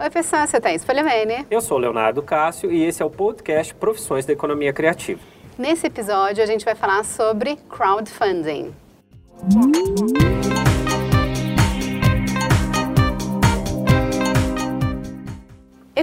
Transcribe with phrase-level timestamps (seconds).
[0.00, 1.46] Oi, pessoal, você Thaís Folhamene.
[1.48, 5.20] Eu sou Leonardo Cássio e esse é o podcast Profissões da Economia Criativa.
[5.56, 8.74] Nesse episódio, a gente vai falar sobre crowdfunding.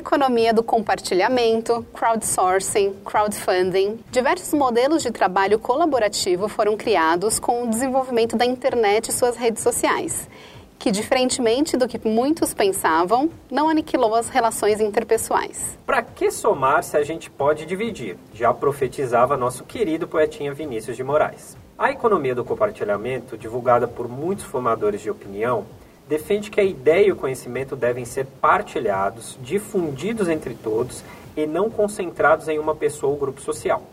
[0.05, 3.97] Economia do compartilhamento, crowdsourcing, crowdfunding.
[4.11, 9.63] Diversos modelos de trabalho colaborativo foram criados com o desenvolvimento da internet e suas redes
[9.63, 10.29] sociais,
[10.77, 15.75] que, diferentemente do que muitos pensavam, não aniquilou as relações interpessoais.
[15.87, 18.15] Para que somar se a gente pode dividir?
[18.31, 21.57] Já profetizava nosso querido poetinha Vinícius de Moraes.
[21.79, 25.65] A economia do compartilhamento, divulgada por muitos formadores de opinião,
[26.07, 31.03] defende que a ideia e o conhecimento devem ser partilhados, difundidos entre todos
[31.35, 33.83] e não concentrados em uma pessoa ou grupo social.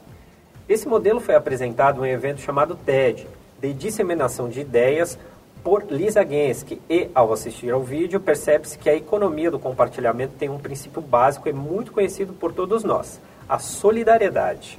[0.69, 3.27] Esse modelo foi apresentado em um evento chamado TED,
[3.61, 5.19] de disseminação de ideias,
[5.63, 10.49] por Lisa Gensky, e, ao assistir ao vídeo, percebe-se que a economia do compartilhamento tem
[10.49, 14.79] um princípio básico e muito conhecido por todos nós, a solidariedade.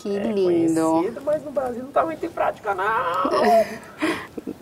[0.00, 0.80] Que é lindo!
[0.80, 2.84] Conhecido, mas no Brasil não está muito em prática, não!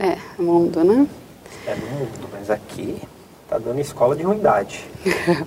[0.06, 1.08] É, mundo, né?
[1.66, 2.96] É no mundo, mas aqui
[3.48, 4.84] tá dando escola de ruindade.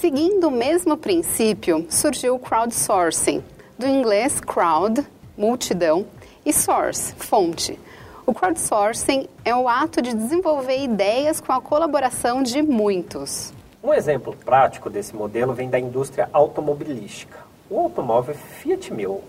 [0.00, 3.44] Seguindo o mesmo princípio, surgiu o crowdsourcing,
[3.78, 5.06] do inglês crowd,
[5.36, 6.06] multidão,
[6.46, 7.78] e source, fonte.
[8.26, 13.52] O crowdsourcing é o ato de desenvolver ideias com a colaboração de muitos.
[13.82, 17.38] Um exemplo prático desse modelo vem da indústria automobilística.
[17.68, 19.22] O automóvel Fiat Mil.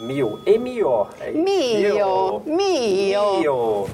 [0.00, 1.06] Mil, M-I-O.
[1.20, 1.30] É.
[1.30, 3.38] Mio, mio.
[3.38, 3.86] Mio.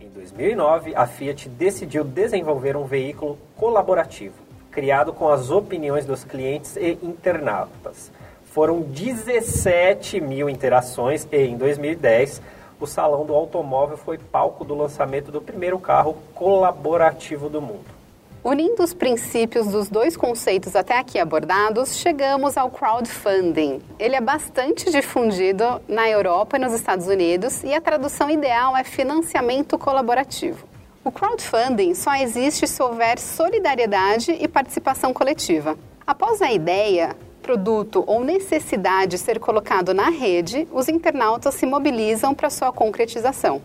[0.00, 4.36] Em 2009, a Fiat decidiu desenvolver um veículo colaborativo,
[4.70, 8.10] criado com as opiniões dos clientes e internautas.
[8.46, 12.40] Foram 17 mil interações e, em 2010,
[12.80, 18.03] o Salão do Automóvel foi palco do lançamento do primeiro carro colaborativo do mundo.
[18.44, 23.80] Unindo os princípios dos dois conceitos até aqui abordados, chegamos ao crowdfunding.
[23.98, 28.84] Ele é bastante difundido na Europa e nos Estados Unidos e a tradução ideal é
[28.84, 30.66] financiamento colaborativo.
[31.02, 35.78] O crowdfunding só existe se houver solidariedade e participação coletiva.
[36.06, 42.50] Após a ideia, produto ou necessidade ser colocado na rede, os internautas se mobilizam para
[42.50, 43.62] sua concretização.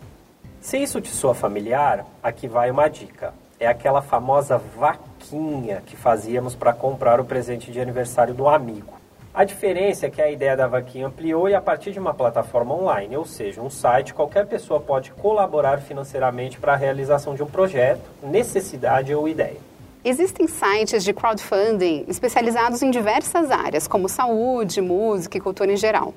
[0.61, 3.33] Se isso te soa familiar, aqui vai uma dica.
[3.59, 8.93] É aquela famosa vaquinha que fazíamos para comprar o presente de aniversário do amigo.
[9.33, 12.73] A diferença é que a ideia da vaquinha ampliou e a partir de uma plataforma
[12.73, 17.47] online, ou seja, um site, qualquer pessoa pode colaborar financeiramente para a realização de um
[17.47, 19.57] projeto, necessidade ou ideia.
[20.05, 26.13] Existem sites de crowdfunding especializados em diversas áreas, como saúde, música e cultura em geral.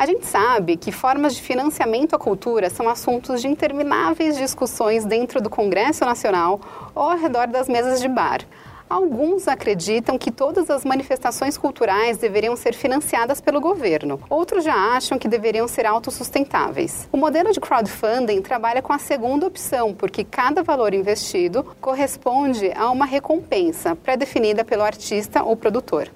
[0.00, 5.42] A gente sabe que formas de financiamento à cultura são assuntos de intermináveis discussões dentro
[5.42, 6.58] do Congresso Nacional
[6.94, 8.40] ou ao redor das mesas de bar.
[8.88, 14.18] Alguns acreditam que todas as manifestações culturais deveriam ser financiadas pelo governo.
[14.30, 17.06] Outros já acham que deveriam ser autossustentáveis.
[17.12, 22.88] O modelo de crowdfunding trabalha com a segunda opção, porque cada valor investido corresponde a
[22.90, 26.10] uma recompensa pré-definida pelo artista ou produtor.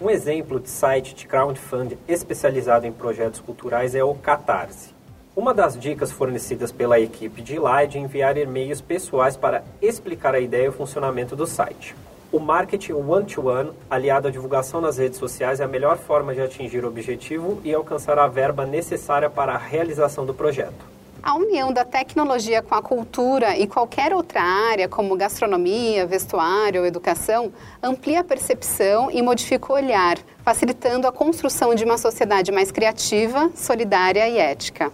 [0.00, 4.94] Um exemplo de site de crowdfunding especializado em projetos culturais é o Catarse.
[5.34, 10.36] Uma das dicas fornecidas pela equipe de lá é de enviar e-mails pessoais para explicar
[10.36, 11.96] a ideia e o funcionamento do site.
[12.30, 16.84] O marketing one-to-one, aliado à divulgação nas redes sociais, é a melhor forma de atingir
[16.84, 20.97] o objetivo e alcançar a verba necessária para a realização do projeto.
[21.22, 26.86] A união da tecnologia com a cultura e qualquer outra área, como gastronomia, vestuário ou
[26.86, 27.52] educação,
[27.82, 33.50] amplia a percepção e modifica o olhar, facilitando a construção de uma sociedade mais criativa,
[33.54, 34.92] solidária e ética.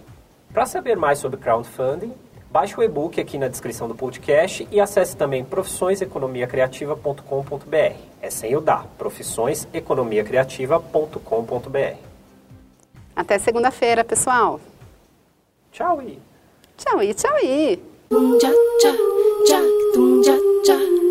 [0.51, 2.11] Para saber mais sobre crowdfunding,
[2.49, 7.95] baixe o e-book aqui na descrição do podcast e acesse também profissõeseconomiacriativa.com.br.
[8.21, 11.97] É sem o dá, profissõeseconomiacriativa.com.br.
[13.15, 14.59] Até segunda-feira, pessoal!
[15.75, 16.01] Ciao!
[16.77, 17.01] Ciao!
[20.63, 21.04] Ciao!